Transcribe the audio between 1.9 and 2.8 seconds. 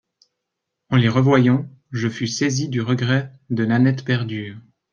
je fus saisi